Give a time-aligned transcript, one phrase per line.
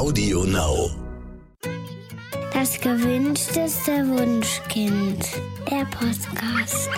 [0.00, 0.90] Audio Now.
[2.54, 5.26] Das gewünschteste Wunschkind.
[5.70, 6.88] Der Podcast.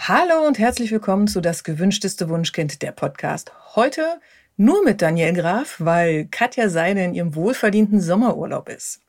[0.00, 3.52] Hallo und herzlich willkommen zu Das gewünschteste Wunschkind, der Podcast.
[3.76, 4.20] Heute
[4.56, 9.00] nur mit Daniel Graf, weil Katja Seide in ihrem wohlverdienten Sommerurlaub ist.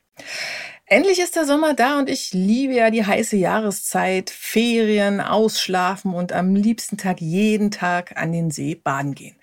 [0.85, 6.33] Endlich ist der Sommer da und ich liebe ja die heiße Jahreszeit, Ferien, Ausschlafen und
[6.33, 9.35] am liebsten Tag jeden Tag an den See baden gehen.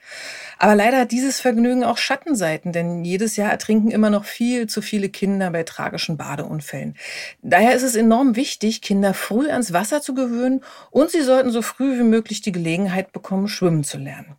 [0.62, 4.83] Aber leider hat dieses Vergnügen auch Schattenseiten, denn jedes Jahr ertrinken immer noch viel zu
[4.83, 6.96] viele Kinder bei tragischen Badeunfällen.
[7.41, 11.62] Daher ist es enorm wichtig, Kinder früh ans Wasser zu gewöhnen und sie sollten so
[11.62, 14.36] früh wie möglich die Gelegenheit bekommen, schwimmen zu lernen.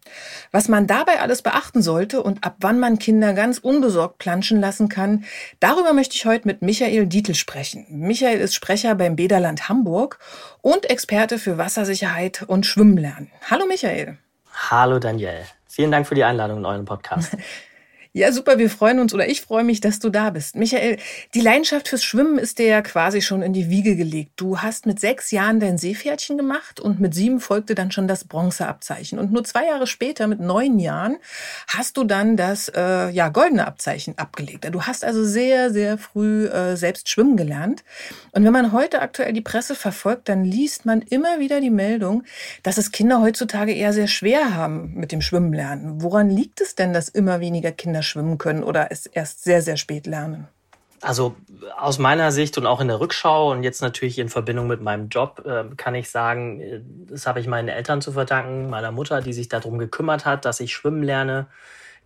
[0.52, 4.90] Was man dabei alles beachten sollte und ab wann man Kinder ganz unbesorgt planschen lassen
[4.90, 5.24] kann,
[5.60, 7.88] darüber möchte ich heute mit Michael Dietl sprechen.
[7.90, 10.20] Michael ist Sprecher beim Bäderland Hamburg
[10.62, 13.32] und Experte für Wassersicherheit und Schwimmlernen.
[13.50, 14.20] Hallo Michael.
[14.70, 15.46] Hallo Daniel.
[15.68, 17.36] Vielen Dank für die Einladung in euren Podcast.
[18.14, 18.58] Ja, super.
[18.58, 20.58] Wir freuen uns oder ich freue mich, dass du da bist.
[20.58, 20.98] Michael,
[21.34, 24.34] die Leidenschaft fürs Schwimmen ist dir ja quasi schon in die Wiege gelegt.
[24.36, 28.26] Du hast mit sechs Jahren dein Seepferdchen gemacht und mit sieben folgte dann schon das
[28.26, 29.18] Bronzeabzeichen.
[29.18, 31.20] Und nur zwei Jahre später, mit neun Jahren,
[31.70, 34.68] hast du dann das äh, ja, goldene Abzeichen abgelegt.
[34.70, 37.86] Du hast also sehr, sehr früh äh, selbst schwimmen gelernt.
[38.34, 42.24] Und wenn man heute aktuell die Presse verfolgt, dann liest man immer wieder die Meldung,
[42.62, 46.02] dass es Kinder heutzutage eher sehr schwer haben mit dem Schwimmen lernen.
[46.02, 49.78] Woran liegt es denn, dass immer weniger Kinder schwimmen können oder es erst sehr, sehr
[49.78, 50.48] spät lernen?
[51.02, 51.36] Also
[51.78, 55.10] aus meiner Sicht und auch in der Rückschau und jetzt natürlich in Verbindung mit meinem
[55.10, 59.22] Job äh, kann ich sagen, äh, das habe ich meinen Eltern zu verdanken, meiner Mutter,
[59.22, 61.48] die sich darum gekümmert hat, dass ich schwimmen lerne,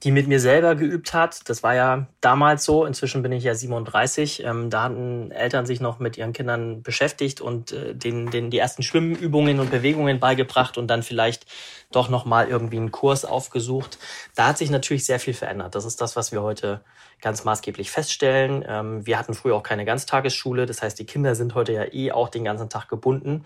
[0.03, 1.49] die mit mir selber geübt hat.
[1.49, 2.85] Das war ja damals so.
[2.85, 4.43] Inzwischen bin ich ja 37.
[4.43, 8.59] Ähm, da hatten Eltern sich noch mit ihren Kindern beschäftigt und äh, denen, denen die
[8.59, 11.45] ersten Schwimmübungen und Bewegungen beigebracht und dann vielleicht
[11.91, 13.97] doch noch mal irgendwie einen Kurs aufgesucht.
[14.35, 15.75] Da hat sich natürlich sehr viel verändert.
[15.75, 16.81] Das ist das, was wir heute
[17.21, 18.63] ganz maßgeblich feststellen.
[18.67, 20.65] Ähm, wir hatten früher auch keine Ganztagesschule.
[20.65, 23.45] Das heißt, die Kinder sind heute ja eh auch den ganzen Tag gebunden.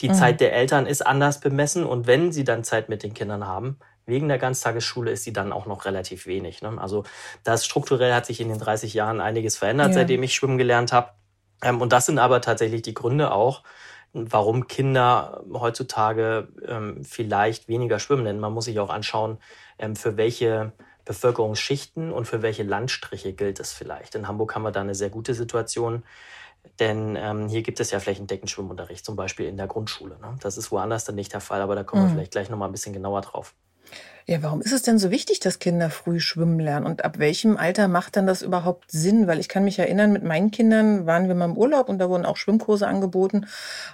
[0.00, 0.14] Die mhm.
[0.14, 1.84] Zeit der Eltern ist anders bemessen.
[1.84, 5.52] Und wenn sie dann Zeit mit den Kindern haben, wegen der Ganztagesschule ist sie dann
[5.52, 6.62] auch noch relativ wenig.
[6.62, 6.76] Ne?
[6.78, 7.04] Also
[7.44, 9.94] das strukturell hat sich in den 30 Jahren einiges verändert, ja.
[9.94, 11.10] seitdem ich schwimmen gelernt habe.
[11.62, 13.62] Ähm, und das sind aber tatsächlich die Gründe auch,
[14.12, 18.24] warum Kinder heutzutage ähm, vielleicht weniger schwimmen.
[18.24, 19.38] Denn man muss sich auch anschauen,
[19.78, 20.72] ähm, für welche
[21.04, 24.14] Bevölkerungsschichten und für welche Landstriche gilt es vielleicht.
[24.14, 26.02] In Hamburg haben wir da eine sehr gute Situation.
[26.78, 30.18] Denn ähm, hier gibt es ja flächendeckend Schwimmunterricht, zum Beispiel in der Grundschule.
[30.18, 30.36] Ne?
[30.40, 32.06] Das ist woanders dann nicht der Fall, aber da kommen mhm.
[32.08, 33.54] wir vielleicht gleich nochmal ein bisschen genauer drauf.
[34.26, 36.86] Ja, warum ist es denn so wichtig, dass Kinder früh schwimmen lernen?
[36.86, 39.26] Und ab welchem Alter macht dann das überhaupt Sinn?
[39.26, 42.08] Weil ich kann mich erinnern, mit meinen Kindern waren wir mal im Urlaub und da
[42.08, 43.46] wurden auch Schwimmkurse angeboten.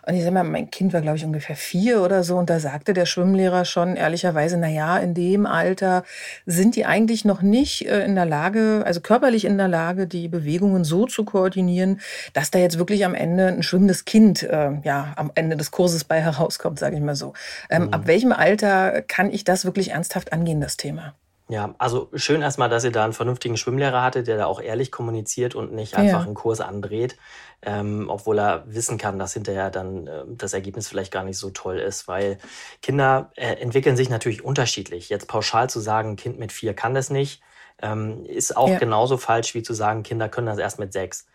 [0.07, 2.37] Und ich sag mal, mein Kind war, glaube ich, ungefähr vier oder so.
[2.37, 6.05] Und da sagte der Schwimmlehrer schon ehrlicherweise, na ja, in dem Alter
[6.45, 10.29] sind die eigentlich noch nicht äh, in der Lage, also körperlich in der Lage, die
[10.29, 12.01] Bewegungen so zu koordinieren,
[12.33, 16.05] dass da jetzt wirklich am Ende ein schwimmendes Kind, äh, ja, am Ende des Kurses
[16.05, 17.33] bei herauskommt, sage ich mal so.
[17.71, 17.95] Ähm, mhm.
[17.95, 21.15] Ab welchem Alter kann ich das wirklich ernsthaft ernsthaft angehen, das Thema.
[21.49, 24.91] Ja, also schön erstmal, dass ihr da einen vernünftigen Schwimmlehrer hattet, der da auch ehrlich
[24.91, 26.27] kommuniziert und nicht einfach ja.
[26.27, 27.17] einen Kurs andreht,
[27.63, 31.51] ähm, obwohl er wissen kann, dass hinterher dann äh, das Ergebnis vielleicht gar nicht so
[31.51, 32.39] toll ist, weil
[32.83, 35.09] Kinder äh, entwickeln sich natürlich unterschiedlich.
[35.09, 37.41] Jetzt pauschal zu sagen, ein Kind mit vier kann das nicht,
[37.83, 38.79] ähm, ist auch ja.
[38.79, 41.27] genauso falsch wie zu sagen, Kinder können das erst mit sechs.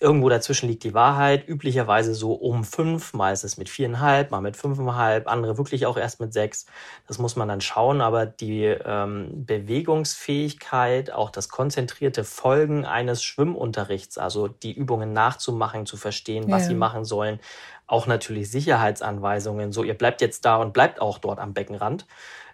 [0.00, 4.40] Irgendwo dazwischen liegt die Wahrheit, üblicherweise so um fünf, mal ist es mit viereinhalb, mal
[4.40, 6.66] mit fünfeinhalb, andere wirklich auch erst mit sechs.
[7.08, 14.18] Das muss man dann schauen, aber die ähm, Bewegungsfähigkeit, auch das konzentrierte Folgen eines Schwimmunterrichts,
[14.18, 16.68] also die Übungen nachzumachen, zu verstehen, was ja.
[16.68, 17.40] sie machen sollen,
[17.88, 22.06] auch natürlich Sicherheitsanweisungen, so ihr bleibt jetzt da und bleibt auch dort am Beckenrand.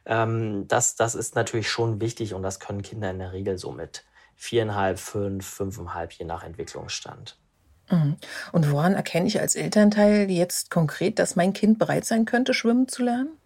[0.06, 3.72] Ähm, das, das ist natürlich schon wichtig und das können Kinder in der Regel so
[3.72, 4.04] mit
[4.36, 7.38] viereinhalb, fünf, fünfeinhalb, je nach Entwicklungsstand.
[7.90, 8.16] Mhm.
[8.52, 12.88] Und woran erkenne ich als Elternteil jetzt konkret, dass mein Kind bereit sein könnte, schwimmen
[12.88, 13.36] zu lernen?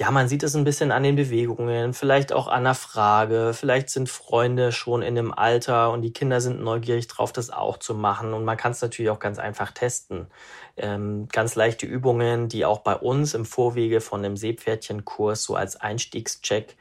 [0.00, 3.52] Ja, man sieht es ein bisschen an den Bewegungen, vielleicht auch an der Frage.
[3.52, 7.76] Vielleicht sind Freunde schon in dem Alter und die Kinder sind neugierig drauf, das auch
[7.76, 8.32] zu machen.
[8.32, 10.28] Und man kann es natürlich auch ganz einfach testen.
[10.78, 15.76] Ähm, ganz leichte Übungen, die auch bei uns im Vorwege von dem Seepferdchenkurs so als
[15.76, 16.78] Einstiegscheck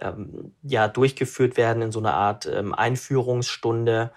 [0.00, 4.12] ähm, ja durchgeführt werden in so einer Art ähm, Einführungsstunde.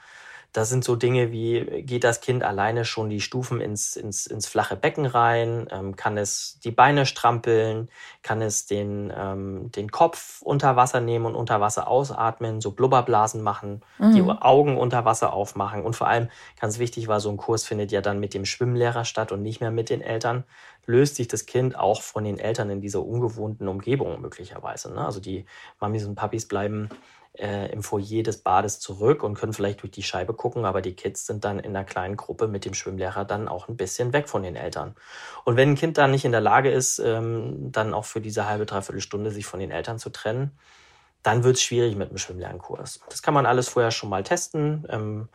[0.53, 4.47] Das sind so Dinge wie, geht das Kind alleine schon die Stufen ins, ins, ins
[4.47, 5.67] flache Becken rein?
[5.71, 7.89] Ähm, kann es die Beine strampeln?
[8.21, 12.61] Kann es den, ähm, den Kopf unter Wasser nehmen und unter Wasser ausatmen?
[12.61, 14.13] So Blubberblasen machen, mhm.
[14.13, 15.81] die Augen unter Wasser aufmachen.
[15.81, 16.29] Und vor allem,
[16.61, 19.59] ganz wichtig war, so ein Kurs findet ja dann mit dem Schwimmlehrer statt und nicht
[19.59, 20.43] mehr mit den Eltern.
[20.85, 24.93] Löst sich das Kind auch von den Eltern in dieser ungewohnten Umgebung möglicherweise.
[24.93, 25.05] Ne?
[25.05, 25.45] Also die
[25.79, 26.89] Mamis und Papis bleiben
[27.37, 30.95] äh, im Foyer des Bades zurück und können vielleicht durch die Scheibe gucken, aber die
[30.95, 34.29] Kids sind dann in einer kleinen Gruppe mit dem Schwimmlehrer dann auch ein bisschen weg
[34.29, 34.95] von den Eltern.
[35.43, 38.47] Und wenn ein Kind dann nicht in der Lage ist, ähm, dann auch für diese
[38.47, 40.51] halbe, dreiviertel Stunde sich von den Eltern zu trennen,
[41.23, 42.99] dann wird es schwierig mit dem Schwimmlernkurs.
[43.09, 44.85] Das kann man alles vorher schon mal testen.
[44.89, 45.29] Ähm,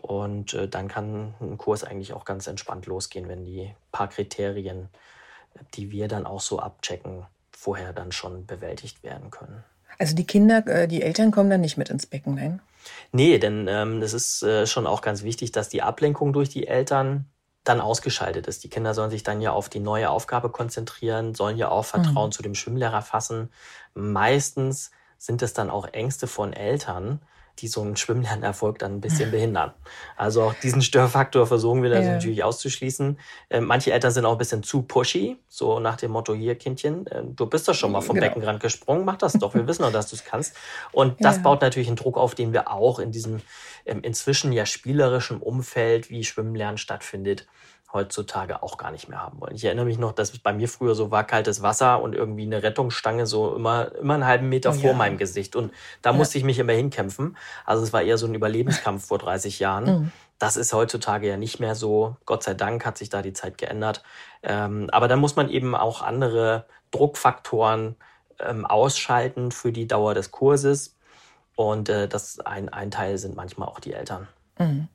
[0.00, 4.88] und äh, dann kann ein Kurs eigentlich auch ganz entspannt losgehen, wenn die paar Kriterien,
[5.74, 9.62] die wir dann auch so abchecken, vorher dann schon bewältigt werden können.
[9.98, 12.60] Also die Kinder, äh, die Eltern kommen dann nicht mit ins Becken, nein?
[13.12, 16.66] Nee, denn ähm, es ist äh, schon auch ganz wichtig, dass die Ablenkung durch die
[16.66, 17.26] Eltern
[17.64, 18.64] dann ausgeschaltet ist.
[18.64, 22.28] Die Kinder sollen sich dann ja auf die neue Aufgabe konzentrieren, sollen ja auch Vertrauen
[22.28, 22.32] mhm.
[22.32, 23.50] zu dem Schwimmlehrer fassen.
[23.92, 27.20] Meistens sind es dann auch Ängste von Eltern,
[27.60, 29.72] die so einen Schwimmlernerfolg dann ein bisschen behindern.
[30.16, 32.12] Also auch diesen Störfaktor versuchen wir da ja.
[32.12, 33.18] natürlich auszuschließen.
[33.48, 37.06] Äh, manche Eltern sind auch ein bisschen zu pushy, so nach dem Motto, hier Kindchen,
[37.06, 38.28] äh, du bist doch schon mal vom genau.
[38.28, 40.56] Beckenrand gesprungen, mach das doch, wir wissen doch, dass du es kannst.
[40.92, 41.42] Und das ja.
[41.42, 43.40] baut natürlich einen Druck auf, den wir auch in diesem
[43.86, 47.46] ähm, inzwischen ja spielerischen Umfeld, wie Schwimmen stattfindet,
[47.92, 49.54] heutzutage auch gar nicht mehr haben wollen.
[49.54, 52.44] Ich erinnere mich noch, dass es bei mir früher so war, kaltes Wasser und irgendwie
[52.44, 54.96] eine Rettungsstange so immer, immer einen halben Meter oh, vor ja.
[54.96, 55.56] meinem Gesicht.
[55.56, 55.72] Und
[56.02, 56.16] da ja.
[56.16, 57.36] musste ich mich immer hinkämpfen.
[57.66, 59.84] Also es war eher so ein Überlebenskampf vor 30 Jahren.
[59.84, 60.12] Mhm.
[60.38, 62.16] Das ist heutzutage ja nicht mehr so.
[62.26, 64.02] Gott sei Dank hat sich da die Zeit geändert.
[64.42, 67.96] Ähm, aber da muss man eben auch andere Druckfaktoren
[68.38, 70.96] ähm, ausschalten für die Dauer des Kurses.
[71.56, 74.28] Und äh, das ein, ein Teil sind manchmal auch die Eltern.
[74.58, 74.88] Mhm.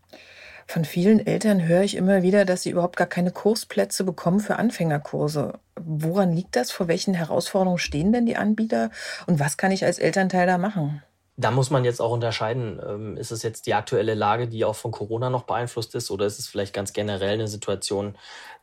[0.68, 4.58] Von vielen Eltern höre ich immer wieder, dass sie überhaupt gar keine Kursplätze bekommen für
[4.58, 5.60] Anfängerkurse.
[5.80, 6.72] Woran liegt das?
[6.72, 8.90] Vor welchen Herausforderungen stehen denn die Anbieter?
[9.28, 11.04] Und was kann ich als Elternteil da machen?
[11.38, 14.76] Da muss man jetzt auch unterscheiden, ähm, ist es jetzt die aktuelle Lage, die auch
[14.76, 18.16] von Corona noch beeinflusst ist, oder ist es vielleicht ganz generell eine Situation,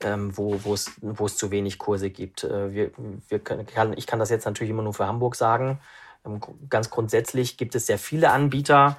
[0.03, 2.45] ähm, wo, wo, es, wo es zu wenig Kurse gibt?
[2.45, 2.91] Äh, wir,
[3.29, 5.81] wir können, ich kann das jetzt natürlich immer nur für Hamburg sagen.
[6.25, 6.41] Ähm,
[6.71, 8.97] ganz grundsätzlich gibt es sehr viele Anbieter,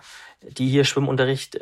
[0.49, 1.59] die hier Schwimmunterricht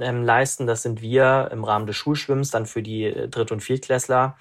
[0.00, 0.66] ähm, leisten.
[0.66, 4.36] Das sind wir im Rahmen des Schulschwimmens, dann für die äh, Dritt- und Viertklässler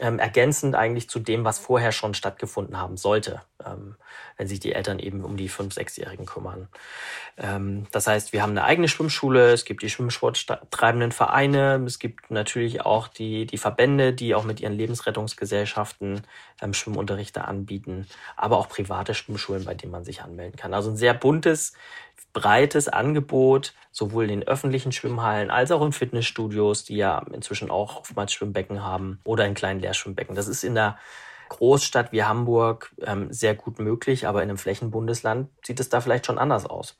[0.00, 3.94] ähm, ergänzend eigentlich zu dem, was vorher schon stattgefunden haben sollte, ähm,
[4.36, 6.68] wenn sich die Eltern eben um die fünf-, sechsjährigen kümmern.
[7.36, 12.30] Ähm, das heißt, wir haben eine eigene Schwimmschule, es gibt die Schwimmsporttreibenden Vereine, es gibt
[12.30, 16.22] natürlich auch die, die Verbände, die auch mit ihren Lebensrettungsgesellschaften
[16.60, 20.74] ähm, Schwimmunterrichte anbieten, aber auch private Schwimmschulen, bei denen man sich anmelden kann.
[20.74, 21.72] Also ein sehr buntes
[22.34, 27.96] breites Angebot, sowohl in den öffentlichen Schwimmhallen als auch in Fitnessstudios, die ja inzwischen auch
[28.00, 30.36] oftmals Schwimmbecken haben oder in kleinen Lehrschwimmbecken.
[30.36, 30.98] Das ist in der
[31.48, 36.26] Großstadt wie Hamburg ähm, sehr gut möglich, aber in einem Flächenbundesland sieht es da vielleicht
[36.26, 36.96] schon anders aus.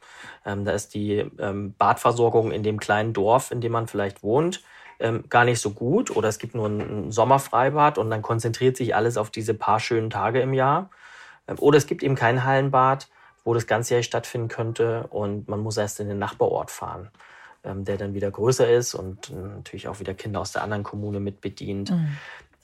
[0.46, 4.62] Ähm, da ist die ähm, Badversorgung in dem kleinen Dorf, in dem man vielleicht wohnt,
[5.00, 8.76] ähm, gar nicht so gut oder es gibt nur ein, ein Sommerfreibad und dann konzentriert
[8.76, 10.90] sich alles auf diese paar schönen Tage im Jahr.
[11.48, 13.08] Ähm, oder es gibt eben kein Hallenbad
[13.44, 15.06] wo das ganzjährig stattfinden könnte.
[15.08, 17.11] Und man muss erst in den Nachbarort fahren,
[17.62, 20.82] ähm, der dann wieder größer ist und äh, natürlich auch wieder Kinder aus der anderen
[20.82, 21.91] Kommune mit bedient.
[21.91, 22.17] Mhm.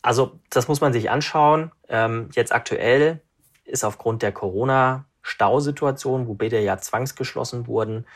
[0.03, 1.73] Also das muss man sich anschauen.
[1.89, 3.21] Ähm, jetzt aktuell
[3.65, 8.07] ist aufgrund der Corona-Stausituation, wo Bäder ja zwangsgeschlossen wurden,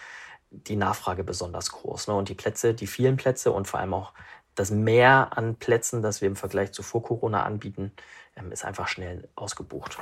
[0.51, 2.09] die Nachfrage besonders groß.
[2.09, 2.15] Ne?
[2.15, 4.13] Und die Plätze, die vielen Plätze und vor allem auch
[4.55, 7.93] das Mehr an Plätzen, das wir im Vergleich zu vor Corona anbieten,
[8.37, 9.99] ähm, ist einfach schnell ausgebucht.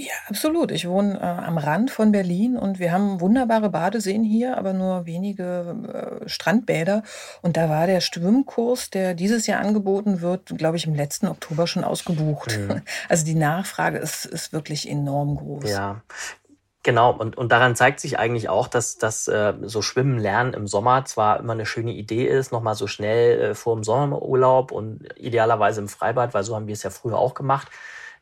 [0.00, 0.70] Ja, absolut.
[0.70, 5.04] Ich wohne äh, am Rand von Berlin und wir haben wunderbare Badeseen hier, aber nur
[5.04, 7.02] wenige äh, Strandbäder.
[7.42, 11.66] Und da war der Schwimmkurs, der dieses Jahr angeboten wird, glaube ich, im letzten Oktober
[11.66, 12.58] schon ausgebucht.
[12.58, 12.80] Mhm.
[13.08, 15.68] Also die Nachfrage ist, ist wirklich enorm groß.
[15.68, 16.02] Ja,
[16.82, 20.66] Genau, und, und daran zeigt sich eigentlich auch, dass, dass äh, so Schwimmen lernen im
[20.66, 25.06] Sommer zwar immer eine schöne Idee ist, nochmal so schnell äh, vor dem Sommerurlaub und
[25.16, 27.68] idealerweise im Freibad, weil so haben wir es ja früher auch gemacht.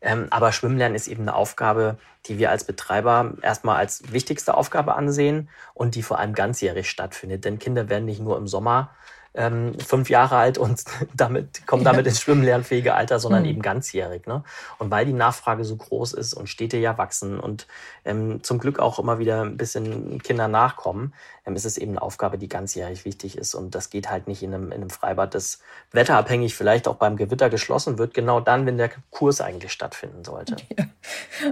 [0.01, 4.95] Ähm, aber Schwimmlernen ist eben eine Aufgabe, die wir als Betreiber erstmal als wichtigste Aufgabe
[4.95, 7.45] ansehen und die vor allem ganzjährig stattfindet.
[7.45, 8.91] Denn Kinder werden nicht nur im Sommer
[9.35, 10.83] ähm, fünf Jahre alt und
[11.15, 13.51] damit kommen damit ins schwimmlernfähige Alter, sondern mhm.
[13.51, 14.27] eben ganzjährig.
[14.27, 14.43] Ne?
[14.79, 17.67] Und weil die Nachfrage so groß ist und Städte ja wachsen und
[18.05, 21.15] ähm, zum Glück auch immer wieder ein bisschen Kinder nachkommen,
[21.47, 23.55] ähm, ist es eben eine Aufgabe, die ganzjährig wichtig ist.
[23.55, 25.61] Und das geht halt nicht in einem, in einem Freibad, das
[25.93, 30.57] wetterabhängig vielleicht auch beim Gewitter geschlossen wird, genau dann, wenn der Kurs eigentlich stattfinden sollte.
[30.77, 30.87] Ja.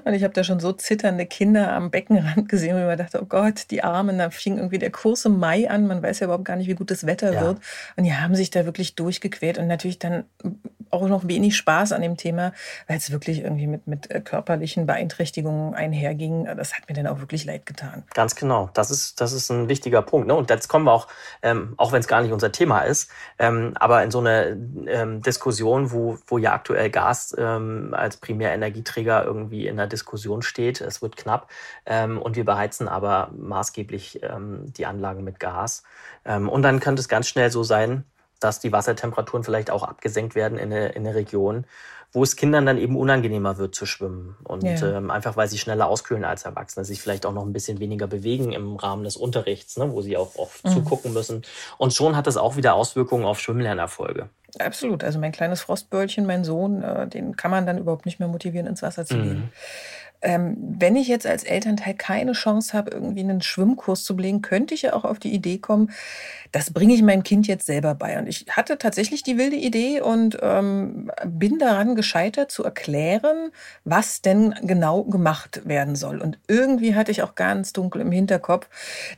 [0.04, 3.21] Und ich habe da schon so zitternde Kinder am Beckenrand gesehen, wo ich mir dachte,
[3.23, 6.25] oh Gott, die Armen, da fing irgendwie der Kurs im Mai an, man weiß ja
[6.27, 7.41] überhaupt gar nicht, wie gut das Wetter ja.
[7.43, 7.59] wird.
[7.97, 10.25] Und die haben sich da wirklich durchgequält und natürlich dann
[10.90, 12.52] auch noch wenig Spaß an dem Thema,
[12.87, 16.45] weil es wirklich irgendwie mit, mit äh, körperlichen Beeinträchtigungen einherging.
[16.57, 18.05] Das hat mir dann auch wirklich leid getan.
[18.14, 18.71] Ganz genau.
[18.75, 20.26] Das ist, das ist ein wichtiger Punkt.
[20.28, 20.35] Ne?
[20.35, 21.09] Und jetzt kommen wir auch,
[21.43, 25.23] ähm, auch wenn es gar nicht unser Thema ist, ähm, aber in so eine ähm,
[25.23, 30.81] Diskussion, wo, wo ja aktuell Gas ähm, als Primärenergieträger irgendwie in der Diskussion steht.
[30.81, 31.50] Es wird knapp
[31.87, 35.83] ähm, und wir beheizen aber maßgeblich ähm, die Anlagen mit Gas.
[36.25, 38.05] Und dann könnte es ganz schnell so sein,
[38.40, 41.64] dass die Wassertemperaturen vielleicht auch abgesenkt werden in eine, in eine Region,
[42.12, 44.37] wo es Kindern dann eben unangenehmer wird zu schwimmen.
[44.45, 44.97] Und ja.
[44.97, 48.07] ähm, einfach, weil sie schneller auskühlen als Erwachsene, sich vielleicht auch noch ein bisschen weniger
[48.07, 50.71] bewegen im Rahmen des Unterrichts, ne, wo sie auch oft mhm.
[50.71, 51.43] zugucken müssen.
[51.78, 54.31] Und schon hat das auch wieder Auswirkungen auf Schwimmlernerfolge.
[54.59, 55.05] Absolut.
[55.05, 58.66] Also mein kleines Frostböllchen, mein Sohn, äh, den kann man dann überhaupt nicht mehr motivieren,
[58.66, 59.38] ins Wasser zu gehen.
[59.38, 59.49] Mhm.
[60.26, 64.75] Ähm, wenn ich jetzt als Elternteil keine Chance habe, irgendwie einen Schwimmkurs zu belegen, könnte
[64.75, 65.92] ich ja auch auf die Idee kommen,
[66.50, 68.18] das bringe ich meinem Kind jetzt selber bei.
[68.18, 73.52] Und ich hatte tatsächlich die wilde Idee und ähm, bin daran gescheitert zu erklären,
[73.85, 76.21] was denn genau gemacht werden soll.
[76.21, 78.68] Und irgendwie hatte ich auch ganz dunkel im Hinterkopf,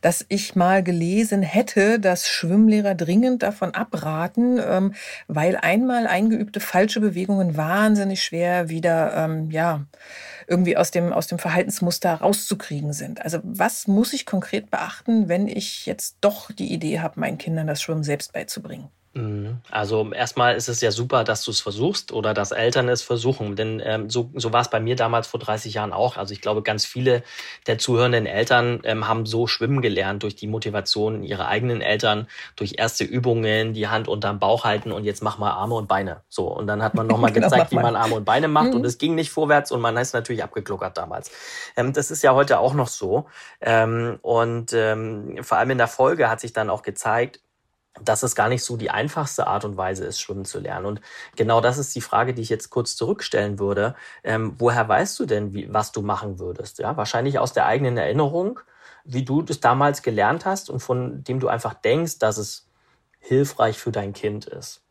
[0.02, 4.92] dass ich mal gelesen hätte, dass Schwimmlehrer dringend davon abraten, ähm,
[5.26, 9.86] weil einmal eingeübte falsche Bewegungen wahnsinnig schwer wieder, ähm, ja,
[10.48, 13.22] irgendwie aus dem, aus dem Verhaltensmuster rauszukriegen sind.
[13.22, 17.66] Also was muss ich konkret beachten, wenn ich jetzt doch die Idee habe, meinen Kindern
[17.66, 18.88] das Schwimmen selbst beizubringen?
[19.18, 19.58] Mhm.
[19.70, 23.56] Also erstmal ist es ja super, dass du es versuchst oder dass Eltern es versuchen.
[23.56, 26.16] Denn ähm, so, so war es bei mir damals vor 30 Jahren auch.
[26.16, 27.24] Also ich glaube, ganz viele
[27.66, 32.74] der zuhörenden Eltern ähm, haben so schwimmen gelernt durch die Motivation ihrer eigenen Eltern, durch
[32.78, 36.22] erste Übungen, die Hand unterm Bauch halten und jetzt mach mal Arme und Beine.
[36.28, 38.76] So, und dann hat man nochmal genau, gezeigt, wie man Arme und Beine macht mhm.
[38.76, 41.32] und es ging nicht vorwärts und man ist natürlich abgekluckert damals.
[41.76, 43.26] Ähm, das ist ja heute auch noch so.
[43.60, 47.40] Ähm, und ähm, vor allem in der Folge hat sich dann auch gezeigt,
[48.04, 50.86] dass es gar nicht so die einfachste Art und Weise ist, schwimmen zu lernen.
[50.86, 51.00] Und
[51.36, 53.94] genau das ist die Frage, die ich jetzt kurz zurückstellen würde.
[54.24, 56.78] Ähm, woher weißt du denn, wie, was du machen würdest?
[56.78, 58.60] Ja, wahrscheinlich aus der eigenen Erinnerung,
[59.04, 62.68] wie du das damals gelernt hast und von dem du einfach denkst, dass es
[63.18, 64.82] hilfreich für dein Kind ist.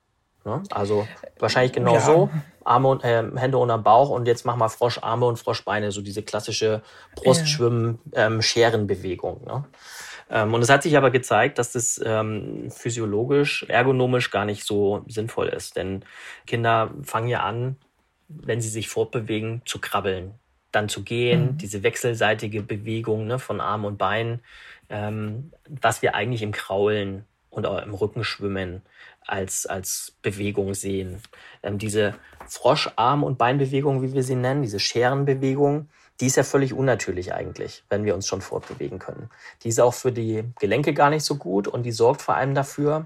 [0.47, 0.63] Ne?
[0.71, 1.07] Also
[1.39, 1.99] wahrscheinlich genau ja.
[1.99, 2.29] so.
[2.63, 6.23] Arme und äh, Hände unterm Bauch und jetzt mach mal Froscharme und Froschbeine, so diese
[6.23, 6.83] klassische
[7.15, 9.41] Brustschwimmen-Scherenbewegung.
[9.41, 9.65] Ähm, ne?
[10.29, 15.03] Ähm, und es hat sich aber gezeigt, dass das ähm, physiologisch, ergonomisch gar nicht so
[15.07, 15.75] sinnvoll ist.
[15.75, 16.03] Denn
[16.46, 17.77] Kinder fangen ja an,
[18.27, 20.34] wenn sie sich fortbewegen, zu krabbeln,
[20.72, 21.57] dann zu gehen, mhm.
[21.57, 24.41] diese wechselseitige Bewegung ne, von Arm und Bein,
[24.89, 28.81] ähm, was wir eigentlich im Kraulen und auch im Rückenschwimmen
[29.25, 31.22] als, als Bewegung sehen.
[31.63, 32.15] Ähm, diese
[32.48, 37.83] Froscharm- und Beinbewegung, wie wir sie nennen, diese Scherenbewegung, die ist ja völlig unnatürlich eigentlich,
[37.89, 39.29] wenn wir uns schon fortbewegen können.
[39.63, 42.55] Die ist auch für die Gelenke gar nicht so gut und die sorgt vor allem
[42.55, 43.05] dafür,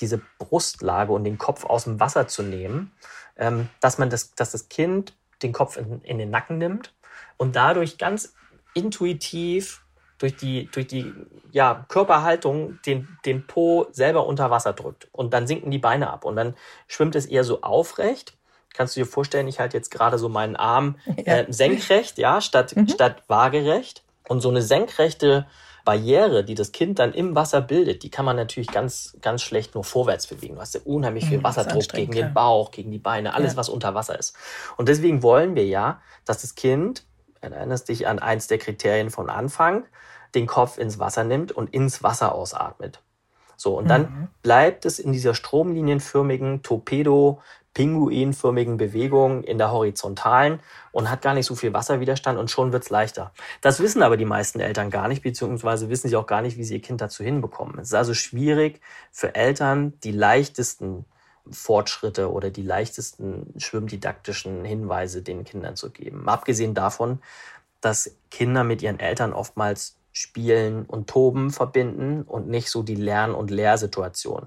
[0.00, 2.92] diese Brustlage und den Kopf aus dem Wasser zu nehmen,
[3.36, 6.94] ähm, dass man das, dass das Kind den Kopf in, in den Nacken nimmt
[7.36, 8.34] und dadurch ganz
[8.74, 9.82] intuitiv
[10.18, 11.12] durch die, durch die
[11.52, 15.08] ja, Körperhaltung den, den Po selber unter Wasser drückt.
[15.12, 16.24] Und dann sinken die Beine ab.
[16.24, 16.54] Und dann
[16.86, 18.36] schwimmt es eher so aufrecht
[18.76, 22.76] kannst du dir vorstellen, ich halte jetzt gerade so meinen Arm äh, senkrecht, ja, statt,
[22.76, 22.88] mhm.
[22.88, 24.02] statt waagerecht.
[24.28, 25.46] Und so eine senkrechte
[25.84, 29.74] Barriere, die das Kind dann im Wasser bildet, die kann man natürlich ganz, ganz schlecht
[29.74, 30.56] nur vorwärts bewegen.
[30.56, 33.56] Du hast ja unheimlich viel mhm, Wasserdruck gegen den Bauch, gegen die Beine, alles, ja.
[33.56, 34.36] was unter Wasser ist.
[34.76, 37.04] Und deswegen wollen wir ja, dass das Kind,
[37.40, 39.84] erinnerst dich an eins der Kriterien von Anfang,
[40.34, 43.00] den Kopf ins Wasser nimmt und ins Wasser ausatmet.
[43.56, 44.28] So, und dann mhm.
[44.42, 47.40] bleibt es in dieser stromlinienförmigen Torpedo
[47.76, 50.60] pinguinförmigen Bewegung in der horizontalen
[50.92, 53.32] und hat gar nicht so viel Wasserwiderstand und schon wird's leichter.
[53.60, 56.64] Das wissen aber die meisten Eltern gar nicht, beziehungsweise wissen sie auch gar nicht, wie
[56.64, 57.78] sie ihr Kind dazu hinbekommen.
[57.78, 58.80] Es ist also schwierig
[59.12, 61.04] für Eltern, die leichtesten
[61.50, 66.30] Fortschritte oder die leichtesten schwimmdidaktischen Hinweise den Kindern zu geben.
[66.30, 67.20] Abgesehen davon,
[67.82, 73.34] dass Kinder mit ihren Eltern oftmals Spielen und Toben verbinden und nicht so die Lern-
[73.34, 74.46] und Lehrsituation.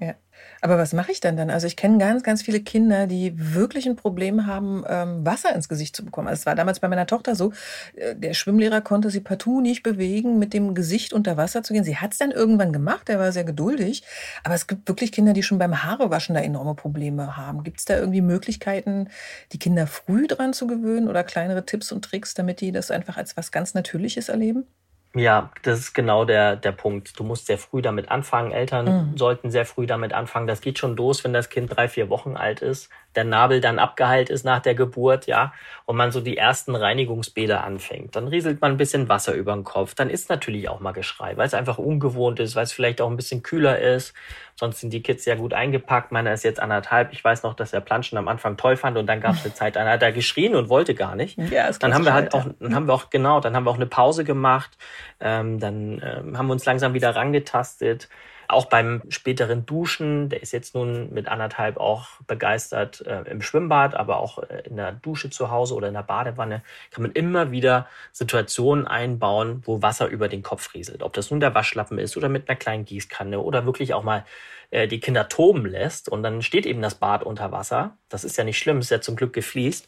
[0.00, 0.14] Ja.
[0.60, 1.50] Aber was mache ich denn dann?
[1.50, 5.68] Also ich kenne ganz, ganz viele Kinder, die wirklich ein Problem haben, ähm, Wasser ins
[5.68, 6.28] Gesicht zu bekommen.
[6.28, 7.52] Also es war damals bei meiner Tochter so,
[7.96, 11.84] äh, der Schwimmlehrer konnte sie partout nicht bewegen, mit dem Gesicht unter Wasser zu gehen.
[11.84, 14.04] Sie hat es dann irgendwann gemacht, er war sehr geduldig.
[14.44, 17.64] Aber es gibt wirklich Kinder, die schon beim Haarewaschen da enorme Probleme haben.
[17.64, 19.08] Gibt es da irgendwie Möglichkeiten,
[19.52, 23.16] die Kinder früh dran zu gewöhnen oder kleinere Tipps und Tricks, damit die das einfach
[23.16, 24.66] als was ganz Natürliches erleben?
[25.14, 27.18] Ja, das ist genau der, der Punkt.
[27.20, 28.50] Du musst sehr früh damit anfangen.
[28.50, 29.18] Eltern mhm.
[29.18, 30.46] sollten sehr früh damit anfangen.
[30.46, 33.78] Das geht schon los, wenn das Kind drei, vier Wochen alt ist, der Nabel dann
[33.78, 35.52] abgeheilt ist nach der Geburt, ja,
[35.84, 38.16] und man so die ersten Reinigungsbäder anfängt.
[38.16, 39.94] Dann rieselt man ein bisschen Wasser über den Kopf.
[39.94, 43.10] Dann ist natürlich auch mal Geschrei, weil es einfach ungewohnt ist, weil es vielleicht auch
[43.10, 44.14] ein bisschen kühler ist.
[44.62, 46.12] Sonst sind die Kids ja gut eingepackt.
[46.12, 47.12] Meiner ist jetzt anderthalb.
[47.12, 49.52] Ich weiß noch, dass er Planschen am Anfang toll fand und dann gab es eine
[49.54, 51.36] Zeit, dann hat er geschrien und wollte gar nicht.
[51.36, 53.76] Ja, dann haben wir halt auch, dann haben wir auch, genau, dann haben wir auch
[53.76, 54.70] eine Pause gemacht.
[55.18, 58.08] Ähm, dann ähm, haben wir uns langsam wieder rangetastet.
[58.52, 63.94] Auch beim späteren Duschen, der ist jetzt nun mit anderthalb auch begeistert äh, im Schwimmbad,
[63.94, 67.50] aber auch äh, in der Dusche zu Hause oder in der Badewanne, kann man immer
[67.50, 71.02] wieder Situationen einbauen, wo Wasser über den Kopf rieselt.
[71.02, 74.24] Ob das nun der Waschlappen ist oder mit einer kleinen Gießkanne oder wirklich auch mal
[74.70, 77.96] äh, die Kinder toben lässt und dann steht eben das Bad unter Wasser.
[78.08, 79.86] Das ist ja nicht schlimm, ist ja zum Glück gefliest.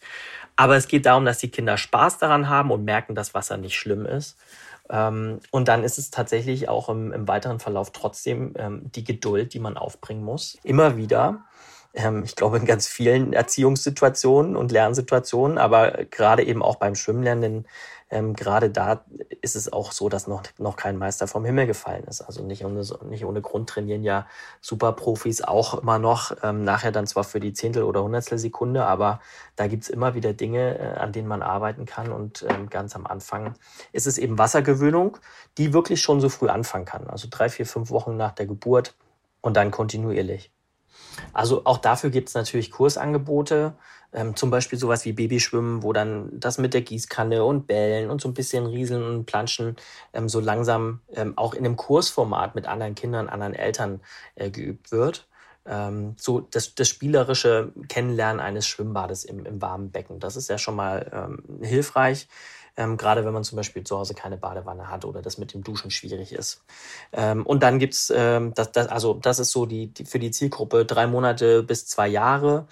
[0.56, 3.76] Aber es geht darum, dass die Kinder Spaß daran haben und merken, dass Wasser nicht
[3.76, 4.38] schlimm ist.
[4.90, 9.54] Ähm, und dann ist es tatsächlich auch im, im weiteren Verlauf trotzdem ähm, die Geduld,
[9.54, 10.58] die man aufbringen muss.
[10.62, 11.44] Immer wieder.
[11.94, 17.66] Ähm, ich glaube, in ganz vielen Erziehungssituationen und Lernsituationen, aber gerade eben auch beim Schwimmlernen
[18.14, 19.04] ähm, gerade da
[19.42, 22.22] ist es auch so, dass noch, noch kein Meister vom Himmel gefallen ist.
[22.22, 24.26] Also nicht ohne, nicht ohne Grund trainieren ja
[24.60, 29.20] Superprofis auch immer noch, ähm, nachher dann zwar für die Zehntel oder Hundertstel Sekunde, aber
[29.56, 32.12] da gibt's immer wieder Dinge, äh, an denen man arbeiten kann.
[32.12, 33.54] Und ähm, ganz am Anfang
[33.90, 35.18] ist es eben Wassergewöhnung,
[35.58, 37.08] die wirklich schon so früh anfangen kann.
[37.08, 38.94] Also drei, vier, fünf Wochen nach der Geburt
[39.40, 40.52] und dann kontinuierlich.
[41.32, 43.74] Also auch dafür gibt es natürlich Kursangebote,
[44.14, 48.20] ähm, zum Beispiel sowas wie Babyschwimmen, wo dann das mit der Gießkanne und Bällen und
[48.20, 49.76] so ein bisschen Rieseln und Planschen
[50.12, 54.00] ähm, so langsam ähm, auch in einem Kursformat mit anderen Kindern, anderen Eltern
[54.36, 55.26] äh, geübt wird.
[55.66, 60.20] Ähm, so das, das spielerische Kennenlernen eines Schwimmbades im, im warmen Becken.
[60.20, 62.28] Das ist ja schon mal ähm, hilfreich.
[62.76, 65.62] Ähm, gerade wenn man zum Beispiel zu Hause keine Badewanne hat oder das mit dem
[65.62, 66.64] Duschen schwierig ist.
[67.12, 70.32] Ähm, und dann gibt's ähm, das, das, also das ist so die, die für die
[70.32, 72.66] Zielgruppe drei Monate bis zwei Jahre.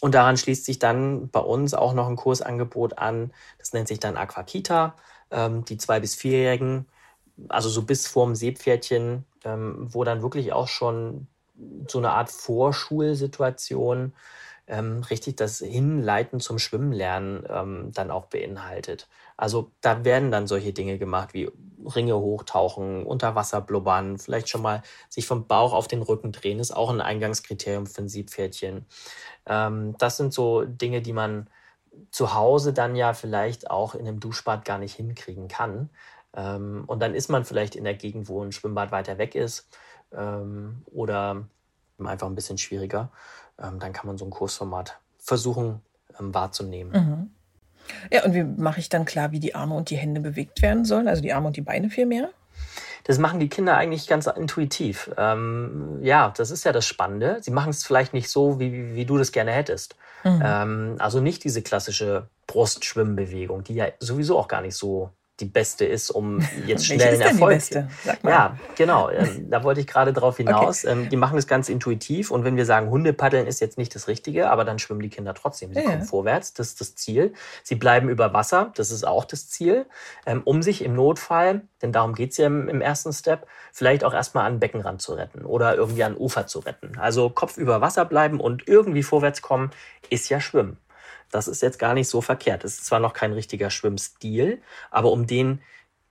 [0.00, 3.32] Und daran schließt sich dann bei uns auch noch ein Kursangebot an.
[3.58, 4.94] Das nennt sich dann Aquakita.
[5.30, 6.86] Ähm, die zwei bis vierjährigen,
[7.48, 11.26] also so bis vorm Seepferdchen, ähm, wo dann wirklich auch schon
[11.88, 14.12] so eine Art Vorschulsituation
[14.68, 19.08] ähm, richtig das Hinleiten zum Schwimmenlernen ähm, dann auch beinhaltet.
[19.36, 21.50] Also da werden dann solche Dinge gemacht wie
[21.84, 26.58] Ringe hochtauchen, unter Wasser blubbern, vielleicht schon mal sich vom Bauch auf den Rücken drehen,
[26.58, 28.86] ist auch ein Eingangskriterium für ein Siebpferdchen.
[29.46, 31.48] Ähm, das sind so Dinge, die man
[32.10, 35.90] zu Hause dann ja vielleicht auch in einem Duschbad gar nicht hinkriegen kann.
[36.34, 39.68] Ähm, und dann ist man vielleicht in der Gegend, wo ein Schwimmbad weiter weg ist
[40.12, 41.48] ähm, oder
[41.98, 43.10] einfach ein bisschen schwieriger
[43.60, 45.82] ähm, dann kann man so ein Kursformat versuchen
[46.18, 46.92] ähm, wahrzunehmen.
[46.92, 47.30] Mhm.
[48.12, 50.84] Ja, und wie mache ich dann klar, wie die Arme und die Hände bewegt werden
[50.84, 51.08] sollen?
[51.08, 52.30] Also die Arme und die Beine vielmehr?
[53.04, 55.10] Das machen die Kinder eigentlich ganz intuitiv.
[55.16, 57.38] Ähm, ja, das ist ja das Spannende.
[57.40, 59.96] Sie machen es vielleicht nicht so, wie, wie du das gerne hättest.
[60.24, 60.42] Mhm.
[60.44, 65.84] Ähm, also nicht diese klassische Brustschwimmbewegung, die ja sowieso auch gar nicht so die beste
[65.84, 67.50] ist, um jetzt schnell einen Erfolg.
[67.50, 67.88] Die beste?
[68.04, 68.30] Sag mal.
[68.30, 69.10] Ja, genau.
[69.10, 70.84] Ähm, da wollte ich gerade drauf hinaus.
[70.84, 70.92] Okay.
[70.92, 74.08] Ähm, die machen es ganz intuitiv und wenn wir sagen, Hundepaddeln ist jetzt nicht das
[74.08, 75.72] Richtige, aber dann schwimmen die Kinder trotzdem.
[75.72, 75.86] Sie ja.
[75.86, 77.32] kommen vorwärts, das ist das Ziel.
[77.62, 79.86] Sie bleiben über Wasser, das ist auch das Ziel,
[80.26, 84.14] ähm, um sich im Notfall, denn darum geht's ja im, im ersten Step, vielleicht auch
[84.14, 86.98] erstmal an den Beckenrand zu retten oder irgendwie an Ufer zu retten.
[86.98, 89.70] Also Kopf über Wasser bleiben und irgendwie vorwärts kommen,
[90.10, 90.78] ist ja Schwimmen.
[91.30, 92.64] Das ist jetzt gar nicht so verkehrt.
[92.64, 95.60] Es ist zwar noch kein richtiger Schwimmstil, aber um den